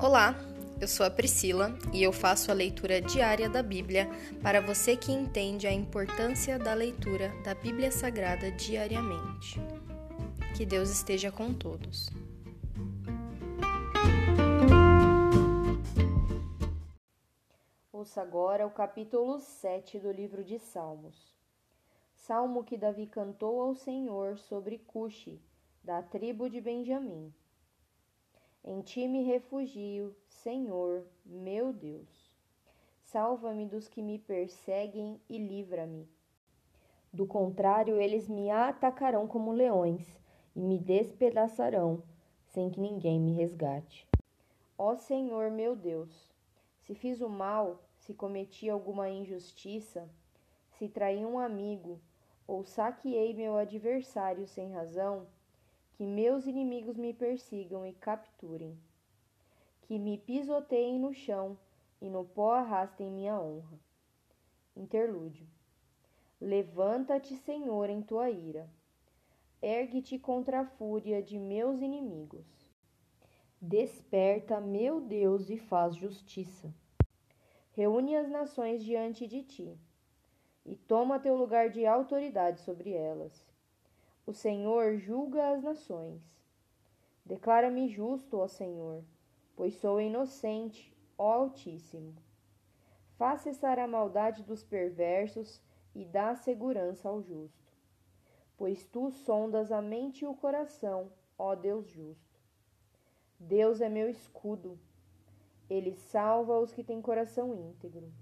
[0.00, 0.32] Olá,
[0.80, 4.08] eu sou a Priscila e eu faço a leitura diária da Bíblia
[4.40, 9.60] para você que entende a importância da leitura da Bíblia Sagrada diariamente.
[10.56, 12.08] Que Deus esteja com todos.
[17.92, 21.36] Ouça agora o capítulo 7 do livro de Salmos.
[22.14, 25.42] Salmo que Davi cantou ao Senhor sobre Cuxi,
[25.82, 27.34] da tribo de Benjamim.
[28.64, 32.30] Em ti me refugio, Senhor, meu Deus.
[33.02, 36.08] Salva-me dos que me perseguem e livra-me.
[37.12, 40.06] Do contrário, eles me atacarão como leões
[40.54, 42.02] e me despedaçarão,
[42.46, 44.06] sem que ninguém me resgate.
[44.76, 46.30] Ó Senhor, meu Deus,
[46.80, 50.08] se fiz o mal, se cometi alguma injustiça,
[50.70, 52.00] se traí um amigo
[52.46, 55.26] ou saqueei meu adversário sem razão,
[55.98, 58.78] que meus inimigos me persigam e capturem,
[59.82, 61.58] que me pisoteiem no chão
[62.00, 63.80] e no pó arrastem minha honra.
[64.76, 65.44] Interlúdio.
[66.40, 68.70] Levanta-te, Senhor, em tua ira.
[69.60, 72.46] Ergue-te contra a fúria de meus inimigos.
[73.60, 76.72] Desperta, meu Deus, e faz justiça.
[77.72, 79.76] Reúne as nações diante de ti,
[80.64, 83.48] e toma teu lugar de autoridade sobre elas.
[84.28, 86.20] O Senhor julga as nações.
[87.24, 89.02] Declara-me justo, ó Senhor,
[89.56, 92.14] pois sou inocente, ó Altíssimo.
[93.16, 95.62] Faz cessar a maldade dos perversos
[95.94, 97.72] e dá segurança ao justo.
[98.54, 102.38] Pois tu sondas a mente e o coração, ó Deus justo.
[103.40, 104.78] Deus é meu escudo.
[105.70, 108.12] Ele salva os que têm coração íntegro.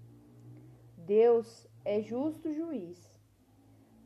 [0.95, 3.16] Deus é justo juiz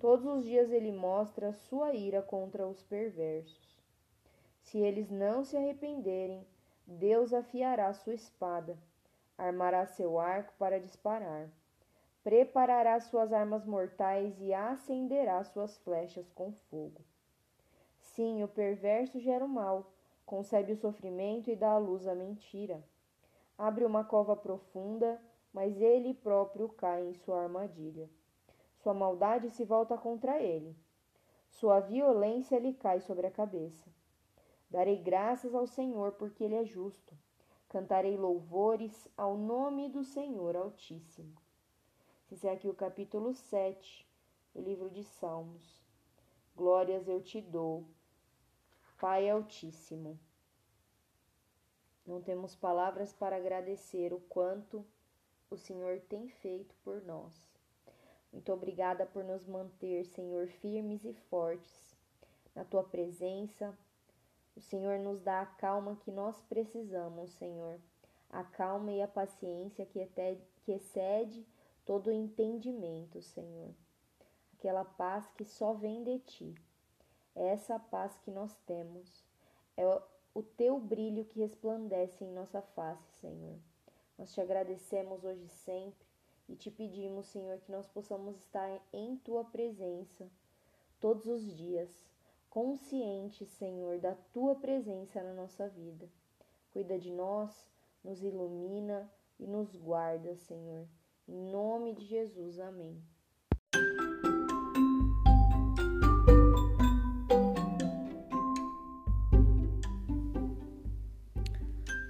[0.02, 3.80] Todos os dias ele mostra sua ira contra os perversos.
[4.64, 6.44] Se eles não se arrependerem,
[6.88, 8.76] Deus afiará sua espada,
[9.38, 11.48] armará seu arco para disparar,
[12.24, 17.02] preparará suas armas mortais e acenderá suas flechas com fogo.
[18.00, 19.94] Sim, o perverso gera o mal,
[20.26, 22.84] concebe o sofrimento e dá à luz a mentira.
[23.56, 25.22] Abre uma cova profunda,
[25.54, 28.10] mas ele próprio cai em sua armadilha.
[28.82, 30.76] Sua maldade se volta contra ele.
[31.48, 33.88] Sua violência lhe cai sobre a cabeça.
[34.72, 37.16] Darei graças ao Senhor, porque ele é justo.
[37.70, 41.36] Cantarei louvores ao nome do Senhor Altíssimo.
[42.32, 44.10] Esse é aqui o capítulo 7
[44.52, 45.80] do livro de Salmos.
[46.56, 47.86] Glórias eu te dou,
[49.00, 50.20] Pai Altíssimo.
[52.04, 54.84] Não temos palavras para agradecer o quanto
[55.52, 57.51] o Senhor tem feito por nós.
[58.32, 61.98] Muito obrigada por nos manter, Senhor, firmes e fortes
[62.56, 63.78] na tua presença.
[64.56, 67.80] O Senhor nos dá a calma que nós precisamos, Senhor.
[68.30, 70.08] A calma e a paciência que,
[70.64, 71.46] que excede
[71.86, 73.74] todo o entendimento, Senhor.
[74.54, 76.56] Aquela paz que só vem de ti.
[77.36, 79.26] É essa paz que nós temos.
[79.76, 79.86] É
[80.34, 83.58] o teu brilho que resplandece em nossa face, Senhor.
[84.18, 86.11] Nós te agradecemos hoje sempre
[86.52, 90.30] e te pedimos, Senhor, que nós possamos estar em tua presença
[91.00, 91.90] todos os dias,
[92.50, 96.10] conscientes, Senhor, da tua presença na nossa vida.
[96.74, 97.66] Cuida de nós,
[98.04, 99.10] nos ilumina
[99.40, 100.86] e nos guarda, Senhor.
[101.26, 103.02] Em nome de Jesus, amém.